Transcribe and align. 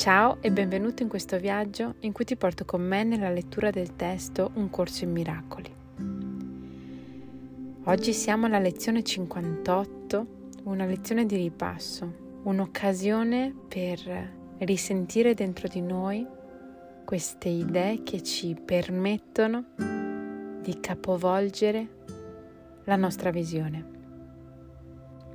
Ciao 0.00 0.38
e 0.40 0.50
benvenuto 0.50 1.02
in 1.02 1.10
questo 1.10 1.36
viaggio 1.38 1.96
in 2.00 2.12
cui 2.12 2.24
ti 2.24 2.34
porto 2.34 2.64
con 2.64 2.80
me 2.80 3.04
nella 3.04 3.28
lettura 3.28 3.68
del 3.68 3.96
testo 3.96 4.50
Un 4.54 4.70
corso 4.70 5.04
in 5.04 5.10
miracoli. 5.10 5.70
Oggi 7.84 8.14
siamo 8.14 8.46
alla 8.46 8.60
lezione 8.60 9.02
58, 9.02 10.26
una 10.62 10.86
lezione 10.86 11.26
di 11.26 11.36
ripasso, 11.36 12.40
un'occasione 12.44 13.54
per 13.68 14.32
risentire 14.60 15.34
dentro 15.34 15.68
di 15.68 15.82
noi 15.82 16.26
queste 17.04 17.50
idee 17.50 18.02
che 18.02 18.22
ci 18.22 18.54
permettono 18.54 19.66
di 20.62 20.80
capovolgere 20.80 21.88
la 22.84 22.96
nostra 22.96 23.28
visione. 23.30 23.84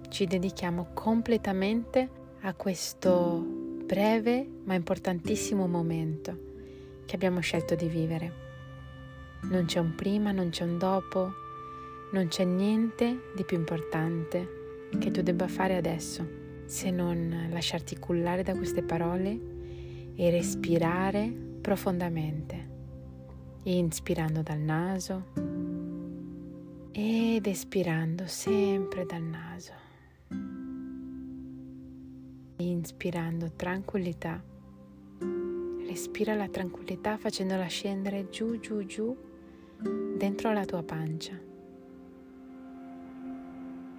Ci 0.10 0.26
dedichiamo 0.26 0.88
completamente 0.92 2.10
a 2.42 2.56
questo 2.56 3.55
breve 3.86 4.48
ma 4.64 4.74
importantissimo 4.74 5.68
momento 5.68 6.38
che 7.06 7.16
abbiamo 7.16 7.40
scelto 7.40 7.76
di 7.76 7.88
vivere. 7.88 8.44
Non 9.44 9.66
c'è 9.66 9.80
un 9.80 9.94
prima, 9.94 10.32
non 10.32 10.50
c'è 10.50 10.64
un 10.64 10.80
dopo, 10.80 11.32
non 12.12 12.28
c'è 12.28 12.44
niente 12.44 13.32
di 13.36 13.44
più 13.44 13.58
importante 13.58 14.88
che 14.98 15.12
tu 15.12 15.22
debba 15.22 15.48
fare 15.48 15.76
adesso 15.76 16.44
se 16.66 16.90
non 16.90 17.50
lasciarti 17.52 17.98
cullare 17.98 18.42
da 18.42 18.56
queste 18.56 18.82
parole 18.82 19.40
e 20.16 20.30
respirare 20.32 21.32
profondamente, 21.62 22.70
inspirando 23.64 24.42
dal 24.42 24.60
naso 24.60 25.26
ed 26.92 27.46
espirando 27.46 28.26
sempre 28.26 29.06
dal 29.06 29.22
naso, 29.22 29.85
inspirando 32.58 33.52
tranquillità. 33.56 34.42
Respira 35.88 36.36
la 36.36 36.50
tranquillità 36.50 37.18
facendola 37.18 37.66
scendere 37.68 38.30
giù, 38.30 38.60
giù, 38.60 38.86
giù 38.86 39.16
dentro 40.18 40.52
la 40.52 40.66
tua 40.66 40.84
pancia. 40.84 41.40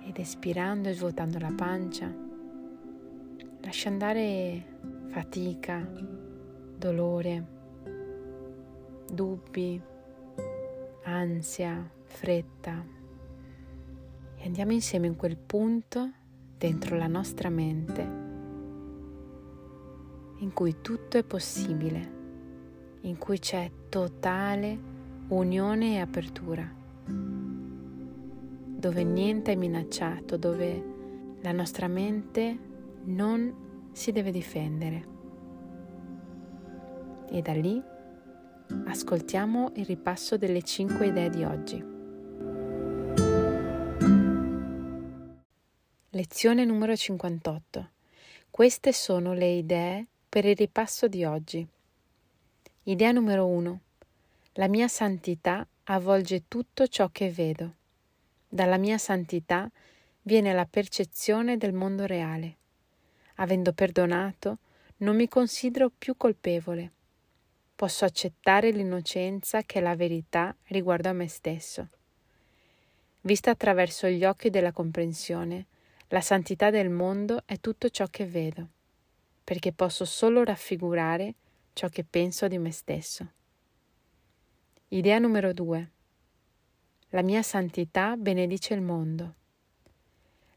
Ed 0.05 0.19
espirando 0.19 0.89
e 0.89 0.95
svuotando 0.95 1.39
la 1.39 1.53
pancia, 1.55 2.25
Lascia 3.67 3.89
andare 3.89 4.65
fatica, 5.09 5.85
dolore, 6.79 7.47
dubbi, 9.11 9.83
ansia, 11.03 11.91
fretta. 12.05 12.87
E 14.37 14.45
andiamo 14.45 14.71
insieme 14.71 15.09
in 15.09 15.17
quel 15.17 15.37
punto 15.37 16.13
dentro 16.57 16.97
la 16.97 17.09
nostra 17.09 17.49
mente 17.49 18.26
in 20.39 20.53
cui 20.53 20.81
tutto 20.81 21.17
è 21.17 21.25
possibile, 21.25 22.15
in 23.03 23.17
cui 23.19 23.39
c'è 23.39 23.71
totale 23.89 24.79
unione 25.29 25.95
e 25.95 26.01
apertura, 26.01 26.71
dove 28.79 29.05
niente 29.05 29.53
è 29.53 29.57
minacciato, 29.57 30.37
dove 30.37 30.95
la 31.41 31.53
nostra 31.53 31.89
mente 31.89 32.59
non 33.05 33.89
si 33.93 34.13
deve 34.13 34.31
difendere. 34.31 35.15
E 37.31 37.43
da 37.43 37.53
lì 37.53 37.83
ascoltiamo 38.87 39.73
il 39.77 39.87
ripasso 39.87 40.37
delle 40.37 40.63
cinque 40.63 41.07
idee 41.07 41.31
di 41.31 41.45
oggi. 41.45 41.95
Lezione 46.11 46.65
numero 46.65 46.97
58. 46.97 47.91
Queste 48.51 48.93
sono 48.93 49.35
le 49.35 49.49
idee 49.49 50.07
per 50.37 50.45
il 50.45 50.55
ripasso 50.55 51.09
di 51.09 51.25
oggi. 51.25 51.67
Idea 52.83 53.11
numero 53.11 53.47
1. 53.47 53.81
La 54.57 54.69
mia 54.69 54.87
santità 54.87 55.67
avvolge 55.85 56.43
tutto 56.47 56.87
ciò 56.89 57.09
che 57.09 57.31
vedo. 57.31 57.77
Dalla 58.47 58.77
mia 58.77 58.99
santità 58.99 59.67
viene 60.21 60.53
la 60.53 60.67
percezione 60.67 61.57
del 61.57 61.73
mondo 61.73 62.05
reale. 62.05 62.57
Avendo 63.37 63.73
perdonato, 63.73 64.59
non 64.99 65.17
mi 65.17 65.27
considero 65.27 65.89
più 65.89 66.19
colpevole. 66.19 66.93
Posso 67.75 68.05
accettare 68.05 68.73
l'innocenza 68.73 69.63
che 69.63 69.79
è 69.79 69.83
la 69.83 69.97
verità 69.97 70.55
riguardo 70.65 71.09
a 71.09 71.15
me 71.15 71.29
stesso. 71.29 71.89
Vista 73.23 73.53
attraverso 73.53 74.07
gli 74.09 74.27
occhi 74.27 74.51
della 74.51 74.73
comprensione, 74.73 75.65
la 76.09 76.21
santità 76.21 76.69
del 76.69 76.91
mondo 76.91 77.41
è 77.47 77.59
tutto 77.59 77.89
ciò 77.89 78.05
che 78.11 78.27
vedo, 78.27 78.69
perché 79.47 79.71
posso 79.71 80.05
solo 80.05 80.43
raffigurare 80.43 81.35
ciò 81.73 81.87
che 81.87 82.03
penso 82.03 82.49
di 82.49 82.59
me 82.59 82.73
stesso. 82.73 83.31
Idea 84.89 85.21
numero 85.21 85.53
due. 85.53 85.91
La 87.11 87.23
mia 87.23 87.43
santità 87.43 88.17
benedice 88.17 88.75
il 88.75 88.81
mondo. 88.81 89.35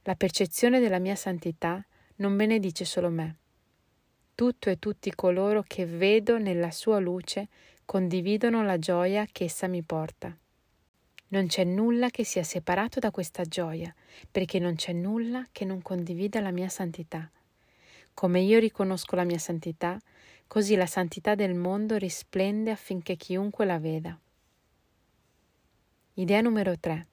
La 0.02 0.16
percezione 0.16 0.80
della 0.80 0.98
mia 0.98 1.14
santità 1.14 1.86
non 2.16 2.36
benedice 2.36 2.84
solo 2.84 3.10
me. 3.10 3.36
Tutto 4.34 4.72
e 4.72 4.80
tutti 4.80 5.14
coloro 5.14 5.64
che 5.68 5.86
vedo 5.86 6.40
nella 6.40 6.72
sua 6.72 6.98
luce 6.98 7.48
condividono 7.86 8.64
la 8.64 8.80
gioia 8.80 9.28
che 9.32 9.44
essa 9.44 9.68
mi 9.68 9.84
porta. 9.84 10.36
Non 11.28 11.46
c'è 11.46 11.64
nulla 11.64 12.10
che 12.10 12.24
sia 12.24 12.42
separato 12.42 12.98
da 12.98 13.12
questa 13.12 13.44
gioia, 13.44 13.94
perché 14.32 14.58
non 14.58 14.74
c'è 14.74 14.94
nulla 14.94 15.46
che 15.52 15.64
non 15.64 15.84
condivida 15.84 16.40
la 16.40 16.50
mia 16.50 16.70
santità. 16.70 17.30
Come 18.20 18.42
io 18.42 18.60
riconosco 18.60 19.16
la 19.16 19.24
mia 19.24 19.38
santità, 19.38 19.98
così 20.46 20.76
la 20.76 20.88
santità 20.88 21.36
del 21.36 21.56
mondo 21.56 21.96
risplende 21.96 22.70
affinché 22.70 23.16
chiunque 23.16 23.64
la 23.64 23.80
veda. 23.80 24.20
Idea 26.16 26.42
numero 26.42 26.78
3. 26.78 27.08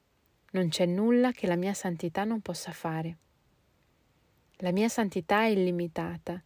Non 0.50 0.68
c'è 0.68 0.84
nulla 0.84 1.30
che 1.30 1.46
la 1.46 1.54
mia 1.54 1.74
santità 1.74 2.24
non 2.24 2.40
possa 2.40 2.72
fare. 2.72 3.16
La 4.56 4.72
mia 4.72 4.88
santità 4.88 5.44
è 5.44 5.50
illimitata. 5.50 6.42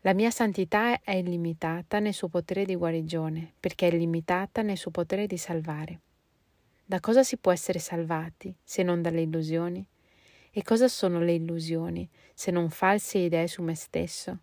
La 0.00 0.14
mia 0.14 0.30
santità 0.30 0.98
è 1.02 1.16
illimitata 1.16 1.98
nel 1.98 2.14
suo 2.14 2.28
potere 2.28 2.64
di 2.64 2.76
guarigione, 2.76 3.52
perché 3.60 3.86
è 3.86 3.92
illimitata 3.92 4.62
nel 4.62 4.78
suo 4.78 4.90
potere 4.90 5.26
di 5.26 5.36
salvare. 5.36 6.00
Da 6.86 7.00
cosa 7.00 7.22
si 7.22 7.36
può 7.36 7.52
essere 7.52 7.78
salvati 7.78 8.54
se 8.64 8.82
non 8.82 9.02
dalle 9.02 9.20
illusioni? 9.20 9.86
E 10.52 10.62
cosa 10.62 10.88
sono 10.88 11.20
le 11.20 11.34
illusioni 11.34 12.08
se 12.34 12.50
non 12.50 12.70
false 12.70 13.18
idee 13.18 13.46
su 13.46 13.62
me 13.62 13.74
stesso? 13.74 14.38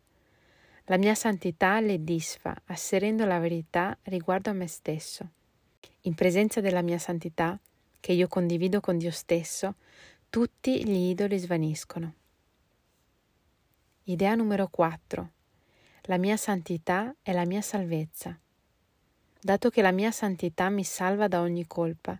La 0.85 0.97
mia 0.97 1.15
santità 1.15 1.81
le 1.81 2.01
disfa, 2.01 2.55
asserendo 2.67 3.25
la 3.25 3.39
verità 3.39 3.97
riguardo 4.03 4.49
a 4.49 4.53
me 4.53 4.67
stesso. 4.67 5.29
In 6.01 6.15
presenza 6.15 6.61
della 6.61 6.81
mia 6.81 6.97
santità, 6.97 7.59
che 7.99 8.13
io 8.13 8.29
condivido 8.29 8.79
con 8.79 8.97
Dio 8.97 9.11
stesso, 9.11 9.75
tutti 10.29 10.85
gli 10.85 11.09
idoli 11.09 11.37
svaniscono. 11.37 12.13
Idea 14.03 14.35
numero 14.35 14.69
4. 14.69 15.31
La 16.03 16.17
mia 16.17 16.37
santità 16.37 17.13
è 17.21 17.33
la 17.33 17.45
mia 17.45 17.61
salvezza. 17.61 18.39
Dato 19.41 19.69
che 19.69 19.81
la 19.81 19.91
mia 19.91 20.11
santità 20.11 20.69
mi 20.69 20.85
salva 20.85 21.27
da 21.27 21.41
ogni 21.41 21.67
colpa, 21.67 22.17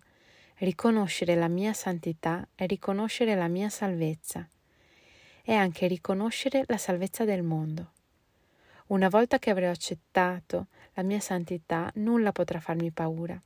riconoscere 0.58 1.34
la 1.34 1.48
mia 1.48 1.72
santità 1.72 2.46
è 2.54 2.66
riconoscere 2.66 3.34
la 3.34 3.48
mia 3.48 3.68
salvezza. 3.68 4.48
È 5.42 5.52
anche 5.52 5.86
riconoscere 5.86 6.64
la 6.66 6.76
salvezza 6.76 7.24
del 7.24 7.42
mondo. 7.42 7.92
Una 8.88 9.08
volta 9.08 9.38
che 9.38 9.50
avrò 9.50 9.70
accettato 9.70 10.66
la 10.94 11.02
mia 11.02 11.20
santità, 11.20 11.90
nulla 11.96 12.32
potrà 12.32 12.60
farmi 12.60 12.90
paura. 12.90 13.40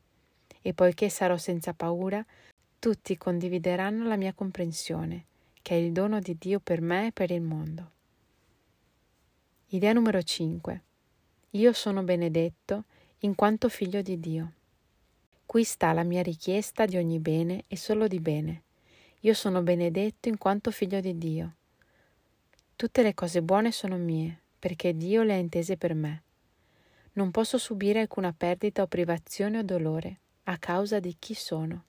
E 0.63 0.73
poiché 0.73 1.09
sarò 1.09 1.37
senza 1.37 1.75
paura, 1.75 2.25
tutti 2.79 3.17
condivideranno 3.19 4.07
la 4.07 4.17
mia 4.17 4.33
comprensione, 4.33 5.25
che 5.61 5.75
è 5.75 5.79
il 5.79 5.93
dono 5.93 6.19
di 6.21 6.37
Dio 6.39 6.61
per 6.61 6.81
me 6.81 7.09
e 7.09 7.13
per 7.13 7.31
il 7.31 7.43
mondo. 7.43 7.91
Idea 9.69 9.93
numero 9.93 10.23
5. 10.23 10.83
Io 11.51 11.73
sono 11.73 12.03
benedetto 12.03 12.85
in 13.21 13.35
quanto 13.35 13.69
figlio 13.69 14.01
di 14.01 14.19
Dio. 14.19 14.53
Qui 15.53 15.65
sta 15.65 15.93
la 15.93 16.03
mia 16.03 16.23
richiesta 16.23 16.87
di 16.87 16.97
ogni 16.97 17.19
bene 17.19 17.65
e 17.69 17.77
solo 17.77 18.09
di 18.09 18.21
bene. 18.21 18.63
Io 19.21 19.35
sono 19.35 19.61
benedetto 19.61 20.31
in 20.31 20.39
quanto 20.39 20.71
figlio 20.71 20.99
di 21.01 21.19
Dio. 21.19 21.57
Tutte 22.75 23.03
le 23.03 23.13
cose 23.13 23.43
buone 23.43 23.71
sono 23.71 23.99
mie, 23.99 24.35
perché 24.59 24.97
Dio 24.97 25.23
le 25.23 25.35
ha 25.35 25.37
intese 25.37 25.77
per 25.77 25.93
me. 25.93 26.23
Non 27.13 27.31
posso 27.31 27.59
subire 27.59 28.01
alcuna 28.01 28.33
perdita 28.35 28.81
o 28.81 28.87
privazione 28.87 29.59
o 29.59 29.63
dolore 29.63 30.21
a 30.45 30.57
causa 30.57 31.01
di 31.01 31.17
chi 31.19 31.35
sono. 31.35 31.85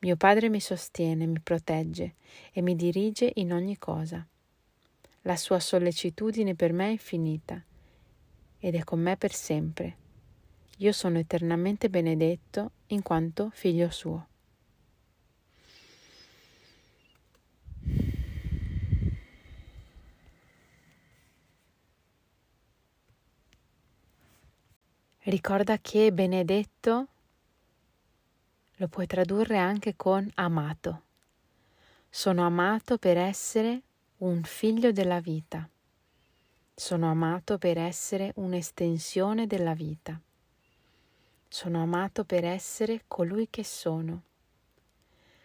Mio 0.00 0.16
Padre 0.16 0.50
mi 0.50 0.60
sostiene, 0.60 1.24
mi 1.24 1.40
protegge 1.40 2.16
e 2.52 2.60
mi 2.60 2.76
dirige 2.76 3.32
in 3.36 3.54
ogni 3.54 3.78
cosa. 3.78 4.22
La 5.22 5.36
sua 5.36 5.58
sollecitudine 5.58 6.54
per 6.54 6.74
me 6.74 6.88
è 6.88 6.90
infinita 6.90 7.64
ed 8.58 8.74
è 8.74 8.84
con 8.84 9.00
me 9.00 9.16
per 9.16 9.32
sempre. 9.32 10.06
Io 10.80 10.92
sono 10.92 11.18
eternamente 11.18 11.88
benedetto 11.90 12.70
in 12.88 13.02
quanto 13.02 13.50
figlio 13.52 13.90
suo. 13.90 14.26
Ricorda 25.22 25.78
che 25.78 26.12
benedetto 26.12 27.06
lo 28.76 28.86
puoi 28.86 29.08
tradurre 29.08 29.58
anche 29.58 29.96
con 29.96 30.30
amato. 30.36 31.02
Sono 32.08 32.46
amato 32.46 32.98
per 32.98 33.18
essere 33.18 33.82
un 34.18 34.44
figlio 34.44 34.92
della 34.92 35.18
vita. 35.18 35.68
Sono 36.72 37.10
amato 37.10 37.58
per 37.58 37.78
essere 37.78 38.30
un'estensione 38.36 39.48
della 39.48 39.74
vita. 39.74 40.20
Sono 41.50 41.80
amato 41.82 42.24
per 42.24 42.44
essere 42.44 43.04
colui 43.08 43.48
che 43.48 43.64
sono. 43.64 44.22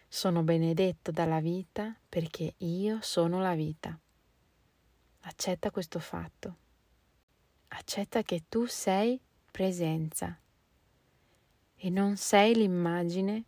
Sono 0.06 0.42
benedetto 0.42 1.10
dalla 1.10 1.40
vita 1.40 1.96
perché 2.08 2.54
io 2.58 2.98
sono 3.00 3.40
la 3.40 3.54
vita. 3.54 3.98
Accetta 5.20 5.70
questo 5.70 5.98
fatto. 5.98 6.56
Accetta 7.68 8.22
che 8.22 8.42
tu 8.50 8.66
sei 8.66 9.18
presenza 9.50 10.38
e 11.74 11.90
non 11.90 12.16
sei 12.18 12.54
l'immagine 12.54 13.44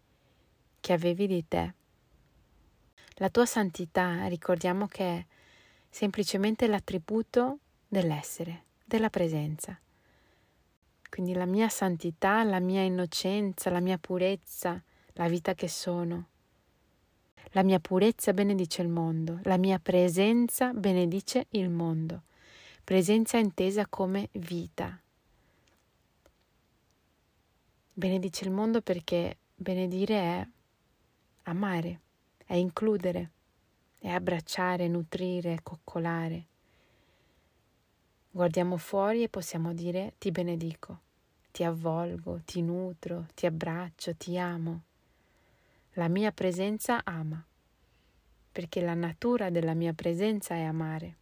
che 0.80 0.92
avevi 0.94 1.26
di 1.26 1.46
te. 1.46 1.74
La 3.16 3.28
tua 3.28 3.44
santità, 3.44 4.26
ricordiamo 4.28 4.88
che 4.88 5.04
è 5.04 5.26
semplicemente 5.90 6.66
l'attributo 6.66 7.58
dell'essere, 7.86 8.64
della 8.84 9.10
presenza. 9.10 9.78
Quindi 11.16 11.32
la 11.32 11.46
mia 11.46 11.70
santità, 11.70 12.44
la 12.44 12.60
mia 12.60 12.82
innocenza, 12.82 13.70
la 13.70 13.80
mia 13.80 13.96
purezza, 13.96 14.82
la 15.14 15.28
vita 15.28 15.54
che 15.54 15.66
sono. 15.66 16.28
La 17.52 17.62
mia 17.62 17.80
purezza 17.80 18.34
benedice 18.34 18.82
il 18.82 18.88
mondo, 18.88 19.40
la 19.44 19.56
mia 19.56 19.78
presenza 19.78 20.74
benedice 20.74 21.46
il 21.52 21.70
mondo. 21.70 22.24
Presenza 22.84 23.38
intesa 23.38 23.86
come 23.86 24.28
vita. 24.32 25.00
Benedice 27.94 28.44
il 28.44 28.50
mondo 28.50 28.82
perché 28.82 29.38
benedire 29.54 30.14
è 30.16 30.48
amare, 31.44 32.00
è 32.44 32.56
includere, 32.56 33.30
è 34.00 34.10
abbracciare, 34.10 34.86
nutrire, 34.86 35.60
coccolare. 35.62 36.44
Guardiamo 38.30 38.76
fuori 38.76 39.22
e 39.22 39.30
possiamo 39.30 39.72
dire 39.72 40.12
ti 40.18 40.30
benedico, 40.30 41.04
ti 41.56 41.64
avvolgo, 41.64 42.42
ti 42.44 42.60
nutro, 42.60 43.28
ti 43.34 43.46
abbraccio, 43.46 44.14
ti 44.14 44.36
amo. 44.36 44.82
La 45.94 46.06
mia 46.06 46.30
presenza 46.30 47.00
ama, 47.02 47.42
perché 48.52 48.82
la 48.82 48.92
natura 48.92 49.48
della 49.48 49.72
mia 49.72 49.94
presenza 49.94 50.54
è 50.54 50.64
amare. 50.64 51.16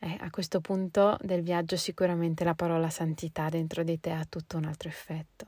Eh, 0.00 0.16
a 0.18 0.30
questo 0.30 0.60
punto 0.60 1.16
del 1.20 1.42
viaggio 1.42 1.76
sicuramente 1.76 2.42
la 2.42 2.54
parola 2.54 2.90
santità 2.90 3.48
dentro 3.48 3.84
di 3.84 4.00
te 4.00 4.10
ha 4.10 4.26
tutto 4.28 4.56
un 4.56 4.64
altro 4.64 4.88
effetto. 4.88 5.46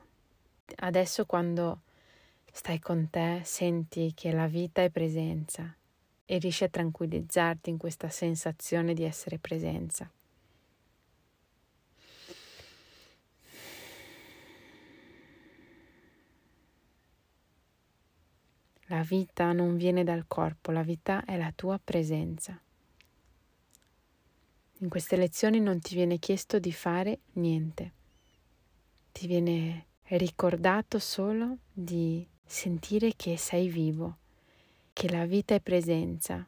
Adesso 0.76 1.26
quando 1.26 1.80
stai 2.52 2.78
con 2.78 3.10
te 3.10 3.40
senti 3.42 4.12
che 4.14 4.30
la 4.30 4.46
vita 4.46 4.80
è 4.80 4.90
presenza 4.90 5.74
e 6.24 6.38
riesci 6.38 6.62
a 6.62 6.68
tranquillizzarti 6.68 7.68
in 7.68 7.78
questa 7.78 8.10
sensazione 8.10 8.94
di 8.94 9.02
essere 9.02 9.40
presenza. 9.40 10.08
La 18.88 19.02
vita 19.02 19.52
non 19.52 19.76
viene 19.76 20.04
dal 20.04 20.26
corpo, 20.26 20.70
la 20.70 20.82
vita 20.82 21.24
è 21.24 21.38
la 21.38 21.52
tua 21.56 21.80
presenza. 21.82 22.60
In 24.78 24.88
queste 24.90 25.16
lezioni 25.16 25.58
non 25.58 25.80
ti 25.80 25.94
viene 25.94 26.18
chiesto 26.18 26.58
di 26.58 26.70
fare 26.70 27.20
niente, 27.34 27.92
ti 29.12 29.26
viene 29.26 29.86
ricordato 30.08 30.98
solo 30.98 31.58
di 31.72 32.26
sentire 32.44 33.14
che 33.16 33.38
sei 33.38 33.68
vivo, 33.68 34.18
che 34.92 35.10
la 35.10 35.24
vita 35.24 35.54
è 35.54 35.60
presenza, 35.60 36.46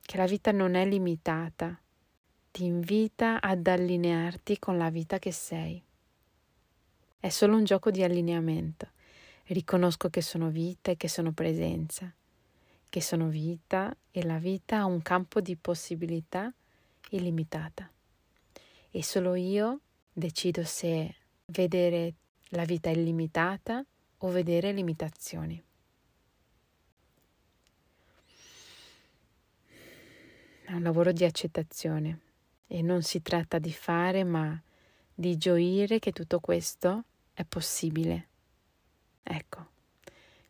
che 0.00 0.16
la 0.16 0.26
vita 0.26 0.52
non 0.52 0.76
è 0.76 0.86
limitata, 0.86 1.78
ti 2.50 2.64
invita 2.64 3.42
ad 3.42 3.66
allinearti 3.66 4.58
con 4.58 4.78
la 4.78 4.88
vita 4.88 5.18
che 5.18 5.32
sei. 5.32 5.82
È 7.18 7.28
solo 7.28 7.56
un 7.56 7.64
gioco 7.64 7.90
di 7.90 8.02
allineamento. 8.02 8.92
Riconosco 9.46 10.08
che 10.08 10.22
sono 10.22 10.48
vita 10.48 10.90
e 10.90 10.96
che 10.96 11.08
sono 11.08 11.32
presenza, 11.32 12.10
che 12.88 13.00
sono 13.02 13.28
vita 13.28 13.94
e 14.10 14.24
la 14.24 14.38
vita 14.38 14.78
ha 14.78 14.84
un 14.86 15.02
campo 15.02 15.40
di 15.40 15.54
possibilità 15.56 16.52
illimitata. 17.10 17.90
E 18.90 19.02
solo 19.02 19.34
io 19.34 19.80
decido 20.12 20.64
se 20.64 21.14
vedere 21.46 22.14
la 22.50 22.64
vita 22.64 22.88
illimitata 22.88 23.84
o 24.18 24.28
vedere 24.28 24.72
limitazioni. 24.72 25.62
È 30.62 30.72
un 30.72 30.82
lavoro 30.82 31.12
di 31.12 31.24
accettazione 31.24 32.20
e 32.66 32.80
non 32.80 33.02
si 33.02 33.20
tratta 33.20 33.58
di 33.58 33.72
fare, 33.72 34.24
ma 34.24 34.58
di 35.12 35.36
gioire 35.36 35.98
che 35.98 36.12
tutto 36.12 36.40
questo 36.40 37.04
è 37.34 37.44
possibile. 37.44 38.28
Ecco, 39.26 39.66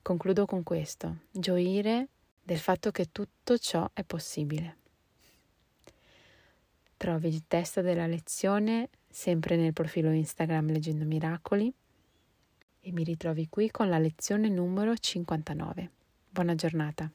concludo 0.03 0.47
con 0.47 0.65
questo, 0.65 1.19
gioire 1.31 2.09
del 2.43 2.59
fatto 2.59 2.91
che 2.91 3.11
tutto 3.13 3.57
ciò 3.57 3.89
è 3.95 4.03
possibile. 4.03 4.77
Trovi 6.97 7.29
il 7.29 7.45
testo 7.47 7.81
della 7.81 8.07
lezione 8.07 8.89
sempre 9.09 9.57
nel 9.57 9.73
profilo 9.73 10.11
Instagram 10.11 10.73
Leggendo 10.73 11.05
Miracoli 11.05 11.73
e 12.81 12.93
mi 12.93 13.05
ritrovi 13.05 13.49
qui 13.49 13.71
con 13.71 13.89
la 13.89 13.99
lezione 13.99 14.49
numero 14.49 14.97
59. 14.97 15.91
Buona 16.29 16.55
giornata. 16.55 17.11